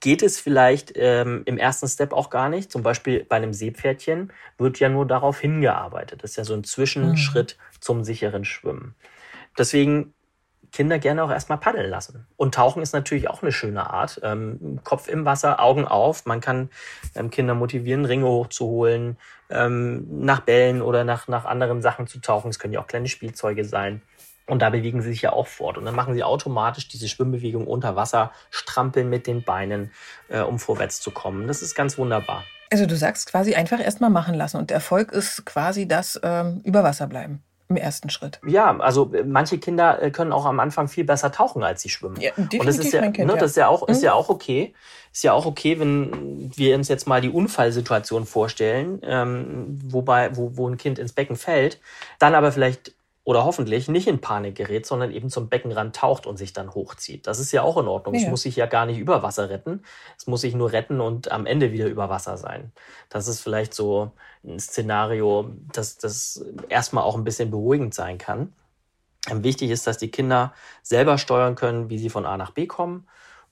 [0.00, 2.70] geht es vielleicht ähm, im ersten Step auch gar nicht.
[2.70, 6.22] Zum Beispiel bei einem Seepferdchen wird ja nur darauf hingearbeitet.
[6.22, 7.80] Das ist ja so ein Zwischenschritt mhm.
[7.80, 8.94] zum sicheren Schwimmen.
[9.56, 10.14] Deswegen
[10.70, 12.26] Kinder gerne auch erstmal paddeln lassen.
[12.36, 14.20] Und tauchen ist natürlich auch eine schöne Art.
[14.22, 16.26] Ähm, Kopf im Wasser, Augen auf.
[16.26, 16.70] Man kann
[17.14, 19.16] ähm, Kinder motivieren, Ringe hochzuholen,
[19.50, 22.50] ähm, nach Bällen oder nach, nach anderen Sachen zu tauchen.
[22.50, 24.02] Es können ja auch kleine Spielzeuge sein.
[24.48, 25.78] Und da bewegen sie sich ja auch fort.
[25.78, 29.92] Und dann machen sie automatisch diese Schwimmbewegung unter Wasser, strampeln mit den Beinen,
[30.28, 31.46] äh, um vorwärts zu kommen.
[31.46, 32.44] Das ist ganz wunderbar.
[32.70, 34.56] Also du sagst quasi einfach erstmal machen lassen.
[34.56, 38.40] Und der Erfolg ist quasi das ähm, über Wasser bleiben im ersten Schritt.
[38.46, 41.90] Ja, also äh, manche Kinder äh, können auch am Anfang viel besser tauchen, als sie
[41.90, 42.18] schwimmen.
[42.18, 44.04] Ja, definitiv und das ist ja, kind, ne, das ist ja auch, ist mhm.
[44.04, 44.74] ja auch okay.
[45.12, 50.56] Ist ja auch okay, wenn wir uns jetzt mal die Unfallsituation vorstellen, ähm, wobei, wo,
[50.56, 51.78] wo ein Kind ins Becken fällt,
[52.18, 52.94] dann aber vielleicht
[53.28, 57.26] oder hoffentlich nicht in Panik gerät, sondern eben zum Beckenrand taucht und sich dann hochzieht.
[57.26, 58.14] Das ist ja auch in Ordnung.
[58.14, 58.22] Ja.
[58.22, 59.82] Es muss sich ja gar nicht über Wasser retten.
[60.16, 62.72] Es muss sich nur retten und am Ende wieder über Wasser sein.
[63.10, 64.12] Das ist vielleicht so
[64.42, 68.54] ein Szenario, das, das erstmal auch ein bisschen beruhigend sein kann.
[69.30, 73.06] Wichtig ist, dass die Kinder selber steuern können, wie sie von A nach B kommen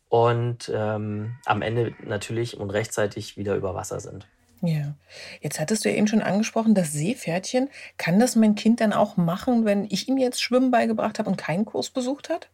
[0.09, 4.27] und ähm, am Ende natürlich und rechtzeitig wieder über Wasser sind.
[4.63, 4.95] Ja,
[5.41, 7.69] jetzt hattest du ja eben schon angesprochen, das Seepferdchen.
[7.99, 11.37] Kann das mein Kind dann auch machen, wenn ich ihm jetzt Schwimmen beigebracht habe und
[11.37, 12.49] keinen Kurs besucht hat?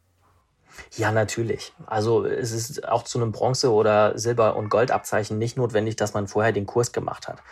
[0.96, 1.72] Ja, natürlich.
[1.86, 6.28] Also es ist auch zu einem Bronze- oder Silber- und Goldabzeichen nicht notwendig, dass man
[6.28, 7.42] vorher den Kurs gemacht hat.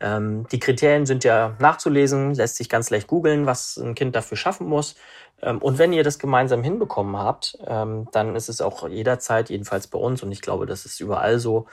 [0.00, 4.36] Ähm, die Kriterien sind ja nachzulesen, lässt sich ganz leicht googeln, was ein Kind dafür
[4.36, 4.96] schaffen muss.
[5.40, 9.86] Ähm, und wenn ihr das gemeinsam hinbekommen habt, ähm, dann ist es auch jederzeit, jedenfalls
[9.86, 11.66] bei uns, und ich glaube, das ist überall so,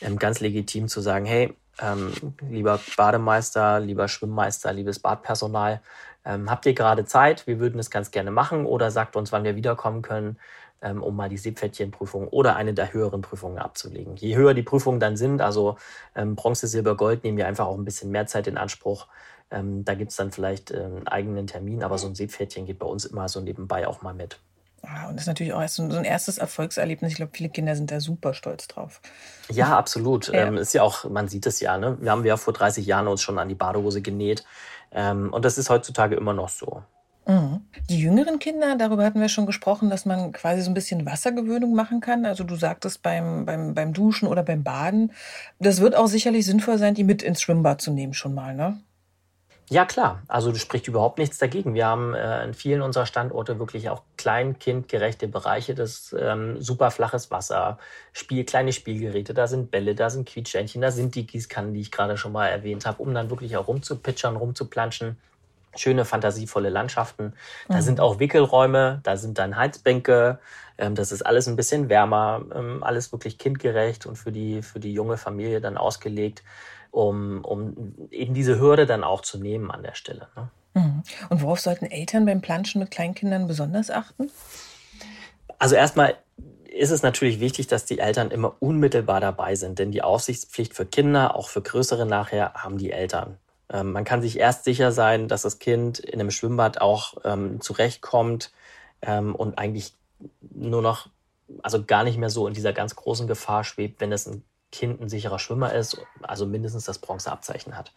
[0.00, 2.12] ähm, ganz legitim zu sagen, hey, ähm,
[2.48, 5.80] lieber Bademeister, lieber Schwimmmeister, liebes Badpersonal,
[6.24, 7.46] ähm, habt ihr gerade Zeit?
[7.46, 10.38] Wir würden es ganz gerne machen oder sagt uns, wann wir wiederkommen können,
[10.82, 14.16] ähm, um mal die Seepferdchenprüfung oder eine der höheren Prüfungen abzulegen.
[14.16, 15.76] Je höher die Prüfungen dann sind, also
[16.14, 19.06] ähm, Bronze, Silber, Gold, nehmen wir einfach auch ein bisschen mehr Zeit in Anspruch.
[19.50, 22.78] Ähm, da gibt es dann vielleicht äh, einen eigenen Termin, aber so ein Seepferdchen geht
[22.78, 24.40] bei uns immer so nebenbei auch mal mit.
[24.82, 27.12] Und das ist natürlich auch so ein erstes Erfolgserlebnis.
[27.12, 29.00] Ich glaube, viele Kinder sind da super stolz drauf.
[29.50, 30.28] Ja, absolut.
[30.28, 30.46] Ja.
[30.46, 31.98] Ähm, ist ja auch, man sieht es ja, ne?
[32.00, 34.44] Wir haben ja vor 30 Jahren uns schon an die Badehose genäht.
[34.92, 36.82] Ähm, und das ist heutzutage immer noch so.
[37.26, 37.60] Mhm.
[37.90, 41.74] Die jüngeren Kinder, darüber hatten wir schon gesprochen, dass man quasi so ein bisschen Wassergewöhnung
[41.74, 42.24] machen kann.
[42.24, 45.12] Also du sagtest beim, beim, beim Duschen oder beim Baden.
[45.58, 48.80] Das wird auch sicherlich sinnvoll sein, die mit ins Schwimmbad zu nehmen schon mal, ne?
[49.70, 50.22] Ja, klar.
[50.28, 51.74] Also du spricht überhaupt nichts dagegen.
[51.74, 55.74] Wir haben äh, in vielen unserer Standorte wirklich auch kleinkindgerechte Bereiche.
[55.74, 57.78] Das ähm, super flaches Wasser,
[58.12, 61.90] Spiel, kleine Spielgeräte, da sind Bälle, da sind Quietschentchen, da sind die Gießkannen, die ich
[61.90, 65.18] gerade schon mal erwähnt habe, um dann wirklich auch rumzupitchern, rumzuplanschen.
[65.76, 67.34] Schöne, fantasievolle Landschaften.
[67.68, 67.82] Da mhm.
[67.82, 70.38] sind auch Wickelräume, da sind dann Heizbänke.
[70.78, 74.80] Ähm, das ist alles ein bisschen wärmer, ähm, alles wirklich kindgerecht und für die, für
[74.80, 76.42] die junge Familie dann ausgelegt
[76.90, 80.28] um, um eben diese Hürde dann auch zu nehmen an der Stelle.
[80.36, 80.50] Ne?
[80.74, 81.02] Mhm.
[81.28, 84.30] Und worauf sollten Eltern beim Planschen mit Kleinkindern besonders achten?
[85.58, 86.16] Also erstmal
[86.68, 90.86] ist es natürlich wichtig, dass die Eltern immer unmittelbar dabei sind, denn die Aufsichtspflicht für
[90.86, 93.38] Kinder, auch für größere nachher, haben die Eltern.
[93.70, 97.60] Ähm, man kann sich erst sicher sein, dass das Kind in einem Schwimmbad auch ähm,
[97.60, 98.52] zurechtkommt
[99.02, 99.94] ähm, und eigentlich
[100.40, 101.08] nur noch,
[101.62, 105.00] also gar nicht mehr so in dieser ganz großen Gefahr schwebt, wenn es ein Kind
[105.00, 107.92] ein sicherer Schwimmer ist, also mindestens das Bronzeabzeichen hat.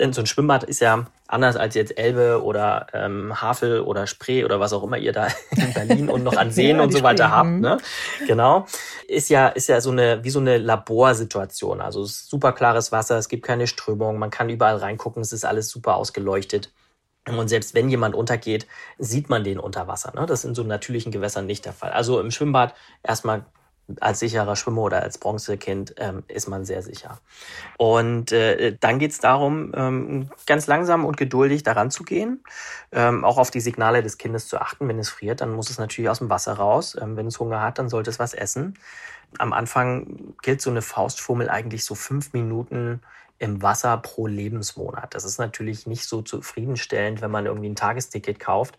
[0.00, 4.44] Denn so ein Schwimmbad ist ja anders als jetzt Elbe oder ähm, Havel oder Spree
[4.44, 7.04] oder was auch immer ihr da in Berlin und noch an Seen ja, und so
[7.04, 7.48] weiter habt.
[7.48, 7.60] Mhm.
[7.60, 7.78] Ne?
[8.26, 8.66] Genau.
[9.06, 11.80] Ist ja, ist ja so eine, wie so eine Laborsituation.
[11.80, 15.68] Also super klares Wasser, es gibt keine Strömung, man kann überall reingucken, es ist alles
[15.68, 16.72] super ausgeleuchtet.
[17.28, 18.66] Und selbst wenn jemand untergeht,
[18.98, 20.12] sieht man den unter Wasser.
[20.14, 20.26] Ne?
[20.26, 21.90] Das ist in so natürlichen Gewässern nicht der Fall.
[21.90, 23.44] Also im Schwimmbad erstmal
[24.00, 27.18] als sicherer Schwimmer oder als Bronzekind ähm, ist man sehr sicher.
[27.78, 32.42] Und äh, dann geht es darum, ähm, ganz langsam und geduldig daran zu gehen,
[32.92, 34.88] ähm, auch auf die Signale des Kindes zu achten.
[34.88, 36.96] Wenn es friert, dann muss es natürlich aus dem Wasser raus.
[37.00, 38.74] Ähm, wenn es Hunger hat, dann sollte es was essen.
[39.38, 43.00] Am Anfang gilt so eine Faustformel eigentlich so fünf Minuten
[43.38, 45.14] im Wasser pro Lebensmonat.
[45.14, 48.78] Das ist natürlich nicht so zufriedenstellend, wenn man irgendwie ein Tagesticket kauft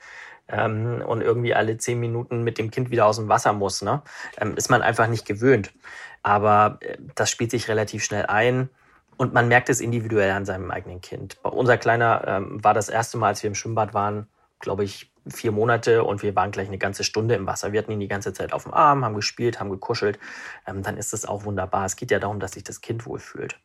[0.50, 3.82] ähm, und irgendwie alle zehn Minuten mit dem Kind wieder aus dem Wasser muss.
[3.82, 4.02] Ne?
[4.38, 5.74] Ähm, ist man einfach nicht gewöhnt.
[6.24, 8.70] Aber äh, das spielt sich relativ schnell ein.
[9.18, 11.42] Und man merkt es individuell an seinem eigenen Kind.
[11.42, 14.28] Bei unser Kleiner ähm, war das erste Mal, als wir im Schwimmbad waren,
[14.60, 17.72] glaube ich, vier Monate und wir waren gleich eine ganze Stunde im Wasser.
[17.72, 20.20] Wir hatten ihn die ganze Zeit auf dem Arm, haben gespielt, haben gekuschelt.
[20.68, 21.86] Ähm, dann ist das auch wunderbar.
[21.86, 23.60] Es geht ja darum, dass sich das Kind wohlfühlt.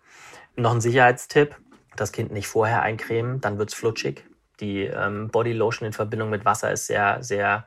[0.56, 1.56] Noch ein Sicherheitstipp,
[1.96, 4.24] das Kind nicht vorher eincremen, dann wird's flutschig.
[4.60, 7.66] Die ähm, Body Lotion in Verbindung mit Wasser ist sehr, sehr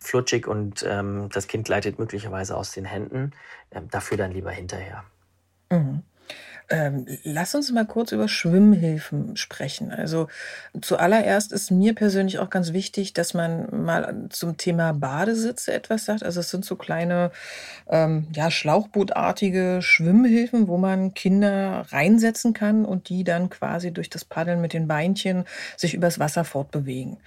[0.00, 3.32] flutschig und ähm, das Kind gleitet möglicherweise aus den Händen.
[3.70, 5.04] Ähm, dafür dann lieber hinterher.
[5.70, 6.02] Mhm.
[6.68, 9.92] Ähm, lass uns mal kurz über Schwimmhilfen sprechen.
[9.92, 10.28] Also
[10.80, 16.22] zuallererst ist mir persönlich auch ganz wichtig, dass man mal zum Thema Badesitze etwas sagt.
[16.22, 17.30] Also es sind so kleine,
[17.88, 24.24] ähm, ja, schlauchbootartige Schwimmhilfen, wo man Kinder reinsetzen kann und die dann quasi durch das
[24.24, 25.44] Paddeln mit den Beinchen
[25.76, 27.18] sich übers Wasser fortbewegen.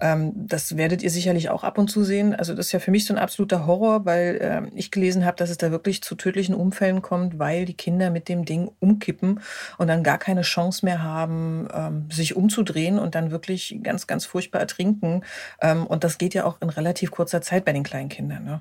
[0.00, 2.34] Ähm, das werdet ihr sicherlich auch ab und zu sehen.
[2.34, 5.36] Also das ist ja für mich so ein absoluter Horror, weil äh, ich gelesen habe,
[5.36, 9.40] dass es da wirklich zu tödlichen Unfällen kommt, weil die Kinder mit dem Ding umkippen
[9.78, 14.26] und dann gar keine Chance mehr haben, ähm, sich umzudrehen und dann wirklich ganz, ganz
[14.26, 15.22] furchtbar ertrinken.
[15.60, 18.44] Ähm, und das geht ja auch in relativ kurzer Zeit bei den kleinen Kindern.
[18.44, 18.60] Ne?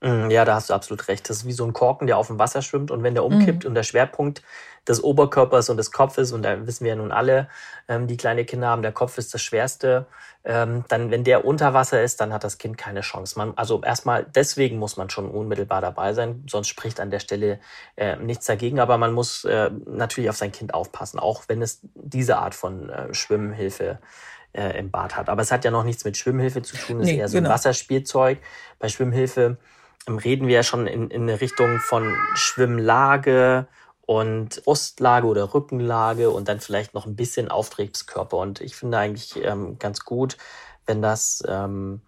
[0.00, 1.28] Mm, ja, da hast du absolut recht.
[1.28, 3.64] Das ist wie so ein Korken, der auf dem Wasser schwimmt und wenn der umkippt
[3.64, 3.68] mhm.
[3.68, 4.42] und der Schwerpunkt
[4.86, 7.48] des Oberkörpers und des Kopfes, und da wissen wir ja nun alle,
[7.88, 10.06] ähm, die kleine Kinder haben, der Kopf ist das Schwerste,
[10.44, 13.36] ähm, dann, wenn der unter Wasser ist, dann hat das Kind keine Chance.
[13.36, 17.58] Man, also erstmal, deswegen muss man schon unmittelbar dabei sein, sonst spricht an der Stelle
[17.96, 21.80] äh, nichts dagegen, aber man muss äh, natürlich auf sein Kind aufpassen, auch wenn es
[21.94, 23.98] diese Art von äh, Schwimmhilfe
[24.52, 25.28] äh, im Bad hat.
[25.28, 27.38] Aber es hat ja noch nichts mit Schwimmhilfe zu tun, es nee, ist eher so
[27.38, 27.50] genau.
[27.50, 28.38] ein Wasserspielzeug.
[28.78, 29.58] Bei Schwimmhilfe
[30.06, 33.66] reden wir ja schon in, in eine Richtung von Schwimmlage
[34.06, 38.36] und Brustlage oder Rückenlage und dann vielleicht noch ein bisschen Auftriebskörper.
[38.36, 40.38] Und ich finde eigentlich ähm, ganz gut,
[40.86, 42.00] wenn das ähm,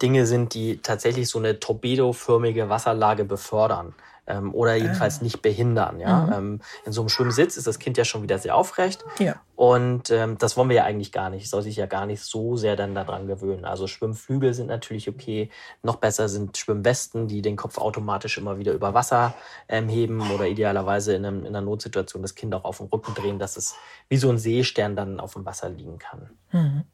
[0.00, 3.94] Dinge sind, die tatsächlich so eine torpedoförmige Wasserlage befördern
[4.28, 5.24] ähm, oder jedenfalls ah.
[5.24, 5.98] nicht behindern.
[5.98, 6.26] Ja?
[6.26, 6.32] Mhm.
[6.32, 9.04] Ähm, in so einem Schwimmsitz ist das Kind ja schon wieder sehr aufrecht.
[9.18, 9.36] Ja.
[9.56, 11.50] Und ähm, das wollen wir ja eigentlich gar nicht.
[11.50, 13.64] Soll sich ja gar nicht so sehr dann daran gewöhnen.
[13.64, 15.50] Also Schwimmflügel sind natürlich okay.
[15.82, 19.34] Noch besser sind Schwimmwesten, die den Kopf automatisch immer wieder über Wasser
[19.68, 23.14] ähm, heben oder idealerweise in, einem, in einer Notsituation das Kind auch auf den Rücken
[23.14, 23.74] drehen, dass es
[24.08, 26.30] wie so ein Seestern dann auf dem Wasser liegen kann.
[26.52, 26.84] Mhm.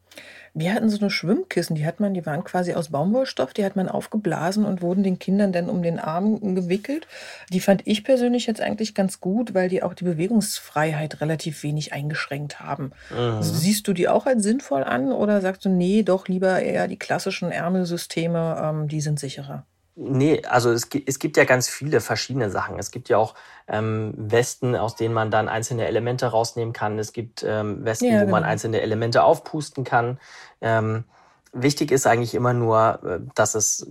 [0.56, 3.74] Wir hatten so eine Schwimmkissen, die hat man, die waren quasi aus Baumwollstoff, die hat
[3.74, 7.08] man aufgeblasen und wurden den Kindern dann um den Arm gewickelt.
[7.52, 11.92] Die fand ich persönlich jetzt eigentlich ganz gut, weil die auch die Bewegungsfreiheit relativ wenig
[11.92, 12.92] eingeschränkt haben.
[13.10, 13.42] Mhm.
[13.42, 16.98] Siehst du die auch als sinnvoll an oder sagst du, nee, doch lieber eher die
[16.98, 19.66] klassischen Ärmelsysteme, ähm, die sind sicherer?
[19.96, 22.78] Nee, also es, es gibt ja ganz viele verschiedene Sachen.
[22.78, 23.34] Es gibt ja auch
[23.68, 26.98] ähm, Westen, aus denen man dann einzelne Elemente rausnehmen kann.
[26.98, 28.52] Es gibt ähm, Westen, ja, wo man genau.
[28.52, 30.18] einzelne Elemente aufpusten kann.
[30.60, 31.04] Ähm,
[31.52, 33.86] wichtig ist eigentlich immer nur, äh, dass es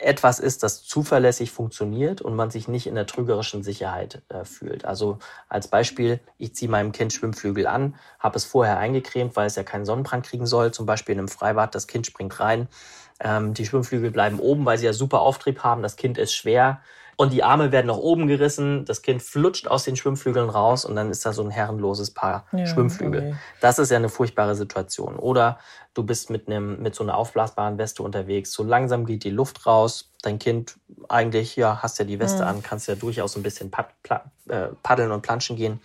[0.00, 4.84] etwas ist, das zuverlässig funktioniert und man sich nicht in der trügerischen Sicherheit äh, fühlt.
[4.84, 9.56] Also als Beispiel, ich ziehe meinem Kind Schwimmflügel an, habe es vorher eingecremt, weil es
[9.56, 10.72] ja keinen Sonnenbrand kriegen soll.
[10.72, 12.68] Zum Beispiel in einem Freibad, das Kind springt rein,
[13.20, 15.82] ähm, die Schwimmflügel bleiben oben, weil sie ja super Auftrieb haben.
[15.82, 16.80] Das Kind ist schwer
[17.20, 18.86] und die Arme werden nach oben gerissen.
[18.86, 22.46] Das Kind flutscht aus den Schwimmflügeln raus und dann ist da so ein herrenloses Paar
[22.52, 23.20] ja, Schwimmflügel.
[23.20, 23.34] Okay.
[23.60, 25.16] Das ist ja eine furchtbare Situation.
[25.16, 25.58] Oder
[25.92, 28.52] du bist mit einem mit so einer aufblasbaren Weste unterwegs.
[28.52, 30.10] So langsam geht die Luft raus.
[30.22, 30.78] Dein Kind
[31.10, 32.48] eigentlich ja hast ja die Weste mhm.
[32.48, 33.70] an, kannst ja durchaus ein bisschen
[34.48, 35.82] äh, paddeln und planschen gehen.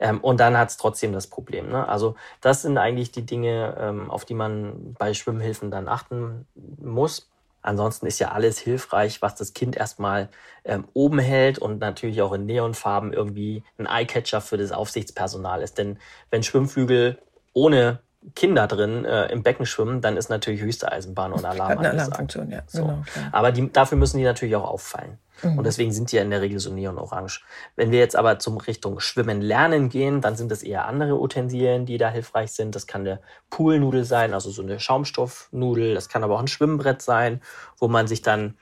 [0.00, 1.68] Ähm, und dann hat es trotzdem das Problem.
[1.68, 1.86] Ne?
[1.86, 7.28] Also das sind eigentlich die Dinge, ähm, auf die man bei Schwimmhilfen dann achten muss.
[7.62, 10.30] Ansonsten ist ja alles hilfreich, was das Kind erstmal
[10.64, 15.76] ähm, oben hält und natürlich auch in Neonfarben irgendwie ein Eyecatcher für das Aufsichtspersonal ist.
[15.76, 15.98] Denn
[16.30, 17.18] wenn Schwimmflügel
[17.52, 18.00] ohne
[18.34, 21.78] Kinder drin äh, im Becken schwimmen, dann ist natürlich höchste Eisenbahn und Alarm.
[21.78, 22.62] Eine Alarmfunktion, ja.
[22.66, 22.82] So.
[22.82, 23.02] Genau,
[23.32, 25.18] Aber die, dafür müssen die natürlich auch auffallen.
[25.42, 25.58] Mhm.
[25.58, 27.40] Und deswegen sind die ja in der Regel so neonorange.
[27.76, 31.86] Wenn wir jetzt aber zum Richtung Schwimmen lernen gehen, dann sind es eher andere Utensilien,
[31.86, 32.74] die da hilfreich sind.
[32.74, 35.94] Das kann eine Poolnudel sein, also so eine Schaumstoffnudel.
[35.94, 37.40] Das kann aber auch ein Schwimmbrett sein,
[37.78, 38.58] wo man sich dann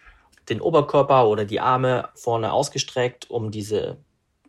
[0.48, 3.96] den Oberkörper oder die Arme vorne ausgestreckt, um diese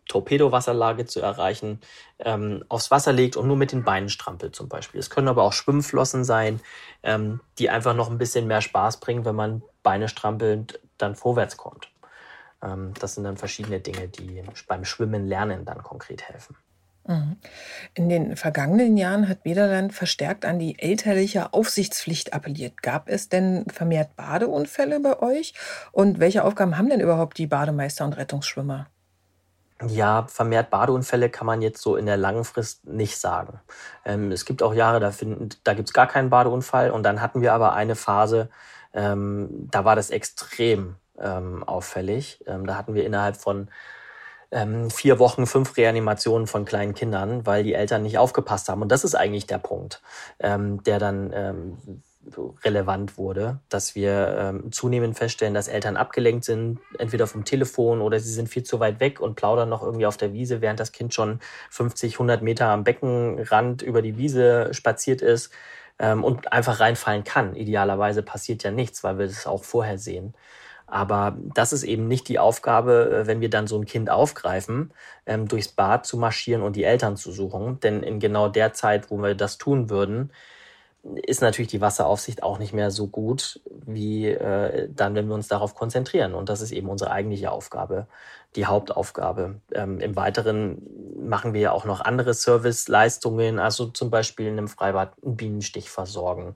[0.09, 1.79] Torpedowasserlage zu erreichen,
[2.19, 4.99] ähm, aufs Wasser legt und nur mit den Beinen strampelt zum Beispiel.
[4.99, 6.59] Es können aber auch Schwimmflossen sein,
[7.03, 11.55] ähm, die einfach noch ein bisschen mehr Spaß bringen, wenn man Beine strampelnd dann vorwärts
[11.55, 11.89] kommt.
[12.61, 16.57] Ähm, das sind dann verschiedene Dinge, die beim Schwimmen lernen dann konkret helfen.
[17.07, 17.37] Mhm.
[17.93, 22.81] In den vergangenen Jahren hat Bederland verstärkt an die elterliche Aufsichtspflicht appelliert.
[22.81, 25.53] Gab es denn vermehrt Badeunfälle bei euch?
[25.91, 28.87] Und welche Aufgaben haben denn überhaupt die Bademeister und Rettungsschwimmer?
[29.87, 33.61] Ja, vermehrt Badeunfälle kann man jetzt so in der langen Frist nicht sagen.
[34.03, 36.91] Ähm, es gibt auch Jahre, da, finden, da gibt's gar keinen Badeunfall.
[36.91, 38.49] Und dann hatten wir aber eine Phase,
[38.93, 42.43] ähm, da war das extrem ähm, auffällig.
[42.45, 43.69] Ähm, da hatten wir innerhalb von
[44.51, 48.81] ähm, vier Wochen fünf Reanimationen von kleinen Kindern, weil die Eltern nicht aufgepasst haben.
[48.81, 50.01] Und das ist eigentlich der Punkt,
[50.39, 52.03] ähm, der dann
[52.63, 58.19] relevant wurde, dass wir ähm, zunehmend feststellen, dass Eltern abgelenkt sind, entweder vom Telefon oder
[58.19, 60.91] sie sind viel zu weit weg und plaudern noch irgendwie auf der Wiese, während das
[60.91, 61.39] Kind schon
[61.71, 65.51] 50, 100 Meter am Beckenrand über die Wiese spaziert ist
[65.97, 67.55] ähm, und einfach reinfallen kann.
[67.55, 70.33] Idealerweise passiert ja nichts, weil wir das auch vorher sehen.
[70.87, 74.91] Aber das ist eben nicht die Aufgabe, äh, wenn wir dann so ein Kind aufgreifen,
[75.25, 77.79] ähm, durchs Bad zu marschieren und die Eltern zu suchen.
[77.79, 80.31] Denn in genau der Zeit, wo wir das tun würden,
[81.23, 85.47] ist natürlich die Wasseraufsicht auch nicht mehr so gut, wie äh, dann, wenn wir uns
[85.47, 86.33] darauf konzentrieren.
[86.33, 88.07] Und das ist eben unsere eigentliche Aufgabe,
[88.55, 89.61] die Hauptaufgabe.
[89.73, 90.81] Ähm, Im Weiteren
[91.17, 95.89] machen wir ja auch noch andere Serviceleistungen, also zum Beispiel in einem Freibad einen Bienenstich
[95.89, 96.55] versorgen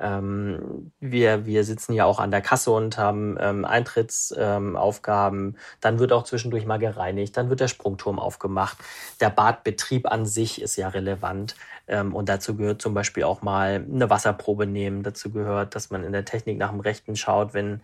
[0.00, 5.38] ähm, wir, wir sitzen ja auch an der Kasse und haben ähm, Eintrittsaufgaben.
[5.38, 7.36] Ähm, dann wird auch zwischendurch mal gereinigt.
[7.36, 8.78] Dann wird der Sprungturm aufgemacht.
[9.20, 11.56] Der Badbetrieb an sich ist ja relevant.
[11.88, 15.02] Ähm, und dazu gehört zum Beispiel auch mal eine Wasserprobe nehmen.
[15.02, 17.80] Dazu gehört, dass man in der Technik nach dem Rechten schaut, wenn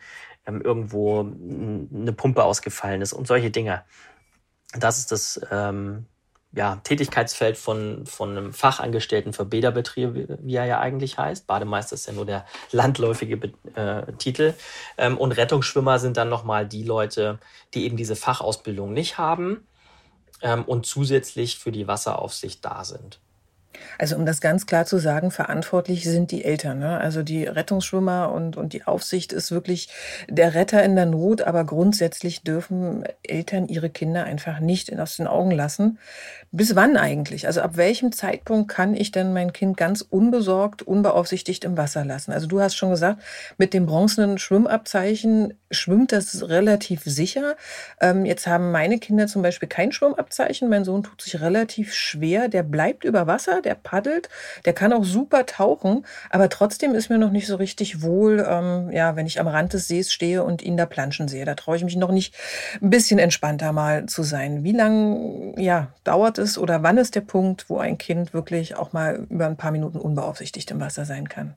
[0.47, 3.85] ähm, irgendwo eine Pumpe ausgefallen ist und solche Dinge.
[4.79, 6.07] Das ist das ähm,
[6.55, 11.47] ja, Tätigkeitsfeld von, von einem Fachangestellten für Bäderbetriebe, wie er ja eigentlich heißt.
[11.47, 14.55] Bademeister ist ja nur der landläufige äh, Titel.
[14.99, 17.39] Ähm, und Rettungsschwimmer sind dann nochmal die Leute,
[17.75, 19.67] die eben diese Fachausbildung nicht haben
[20.43, 23.19] ähm, und zusätzlich für die Wasseraufsicht da sind.
[23.99, 26.79] Also um das ganz klar zu sagen, verantwortlich sind die Eltern.
[26.79, 26.99] Ne?
[26.99, 29.89] Also die Rettungsschwimmer und, und die Aufsicht ist wirklich
[30.29, 35.27] der Retter in der Not, aber grundsätzlich dürfen Eltern ihre Kinder einfach nicht aus den
[35.27, 35.99] Augen lassen.
[36.55, 37.47] Bis wann eigentlich?
[37.47, 42.31] Also ab welchem Zeitpunkt kann ich denn mein Kind ganz unbesorgt, unbeaufsichtigt im Wasser lassen?
[42.31, 43.23] Also du hast schon gesagt,
[43.57, 47.57] mit dem bronzenen Schwimmabzeichen schwimmt das relativ sicher.
[48.03, 50.69] Ähm, jetzt haben meine Kinder zum Beispiel kein Schwimmabzeichen.
[50.69, 52.49] Mein Sohn tut sich relativ schwer.
[52.49, 54.29] Der bleibt über Wasser, der paddelt,
[54.67, 58.91] der kann auch super tauchen, aber trotzdem ist mir noch nicht so richtig wohl, ähm,
[58.93, 61.47] ja, wenn ich am Rand des Sees stehe und ihn da planschen sehe.
[61.47, 62.35] Da traue ich mich noch nicht
[62.83, 64.65] ein bisschen entspannter mal zu sein.
[64.65, 68.93] Wie lang ja, dauert es oder wann ist der Punkt, wo ein Kind wirklich auch
[68.93, 71.55] mal über ein paar Minuten unbeaufsichtigt im Wasser sein kann?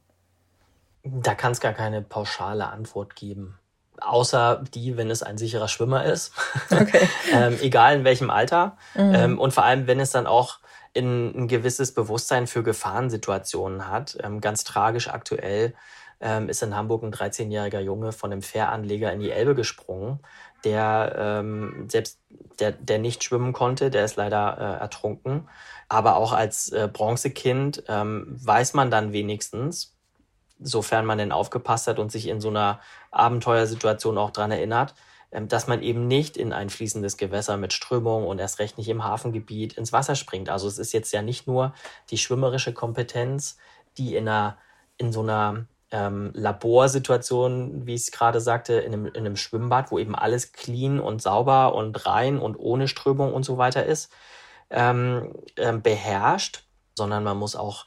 [1.04, 3.60] Da kann es gar keine pauschale Antwort geben
[4.02, 6.34] außer die, wenn es ein sicherer Schwimmer ist.
[6.69, 7.08] Okay.
[7.32, 8.76] ähm, egal in welchem Alter.
[8.95, 9.15] Mhm.
[9.15, 10.60] Ähm, und vor allem, wenn es dann auch
[10.95, 14.17] in ein gewisses Bewusstsein für Gefahrensituationen hat.
[14.24, 15.76] Ähm, ganz tragisch aktuell
[16.21, 20.19] ähm, ist in Hamburg ein 13-jähriger Junge von einem Fähranleger in die Elbe gesprungen,
[20.65, 22.19] der ähm, selbst
[22.60, 25.47] der, der nicht schwimmen konnte, der ist leider äh, ertrunken.
[25.88, 29.95] Aber auch als äh, Bronzekind ähm, weiß man dann wenigstens,
[30.60, 32.80] sofern man denn aufgepasst hat und sich in so einer
[33.12, 34.95] Abenteuersituation auch dran erinnert,
[35.32, 38.89] ähm, dass man eben nicht in ein fließendes Gewässer mit Strömung und erst recht nicht
[38.89, 40.49] im Hafengebiet ins Wasser springt.
[40.49, 41.73] Also es ist jetzt ja nicht nur
[42.10, 43.58] die schwimmerische Kompetenz,
[43.97, 44.58] die in einer,
[44.97, 49.91] in so einer ähm, Laborsituation, wie ich es gerade sagte, in einem, in einem Schwimmbad,
[49.91, 54.12] wo eben alles clean und sauber und rein und ohne Strömung und so weiter ist,
[54.69, 56.63] ähm, ähm, beherrscht,
[56.95, 57.86] sondern man muss auch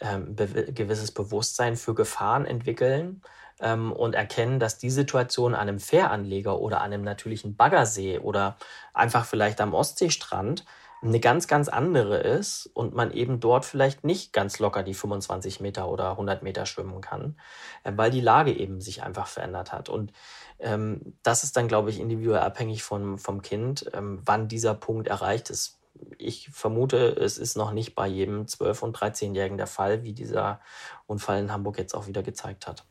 [0.00, 3.22] ähm, be gewisses Bewusstsein für Gefahren entwickeln
[3.60, 8.56] ähm, und erkennen, dass die Situation an einem Fähranleger oder an einem natürlichen Baggersee oder
[8.94, 10.64] einfach vielleicht am Ostseestrand
[11.02, 15.60] eine ganz, ganz andere ist und man eben dort vielleicht nicht ganz locker die 25
[15.60, 17.38] Meter oder 100 Meter schwimmen kann,
[17.84, 19.88] äh, weil die Lage eben sich einfach verändert hat.
[19.88, 20.12] Und
[20.58, 25.08] ähm, das ist dann, glaube ich, individuell abhängig vom, vom Kind, ähm, wann dieser Punkt
[25.08, 25.78] erreicht ist.
[26.18, 30.60] Ich vermute, es ist noch nicht bei jedem 12- und 13-Jährigen der Fall, wie dieser
[31.06, 32.84] Unfall in Hamburg jetzt auch wieder gezeigt hat.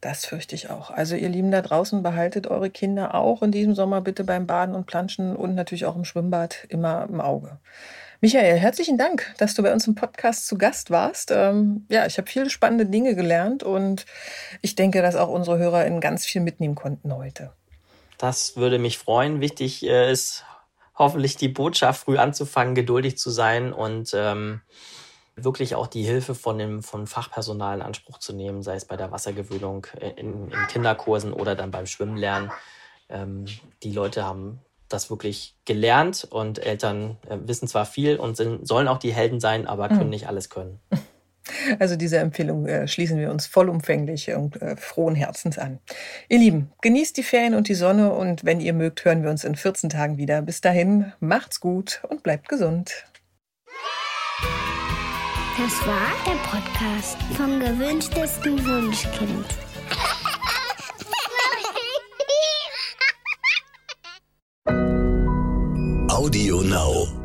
[0.00, 0.90] Das fürchte ich auch.
[0.90, 4.74] Also ihr Lieben da draußen, behaltet eure Kinder auch in diesem Sommer bitte beim Baden
[4.74, 7.58] und Planschen und natürlich auch im Schwimmbad immer im Auge.
[8.20, 11.30] Michael, herzlichen Dank, dass du bei uns im Podcast zu Gast warst.
[11.30, 14.06] Ähm, ja, ich habe viele spannende Dinge gelernt und
[14.62, 17.52] ich denke, dass auch unsere HörerInnen ganz viel mitnehmen konnten heute.
[18.16, 19.40] Das würde mich freuen.
[19.40, 20.44] Wichtig äh, ist
[20.96, 24.62] hoffentlich die Botschaft, früh anzufangen, geduldig zu sein und ähm,
[25.36, 28.96] wirklich auch die Hilfe von dem von Fachpersonal in Anspruch zu nehmen, sei es bei
[28.96, 32.22] der Wassergewöhnung in, in Kinderkursen oder dann beim Schwimmen
[33.08, 33.44] Ähm,
[33.82, 38.88] die Leute haben das wirklich gelernt und Eltern äh, wissen zwar viel und sind, sollen
[38.88, 40.10] auch die Helden sein, aber können mhm.
[40.10, 40.80] nicht alles können.
[41.78, 45.78] Also diese Empfehlung äh, schließen wir uns vollumfänglich und äh, frohen Herzens an.
[46.30, 49.44] Ihr Lieben, genießt die Ferien und die Sonne und wenn ihr mögt, hören wir uns
[49.44, 50.40] in 14 Tagen wieder.
[50.40, 53.04] Bis dahin, macht's gut und bleibt gesund.
[55.56, 59.46] Das war der Podcast vom gewünschtesten Wunschkind.
[66.10, 67.23] Audio Now.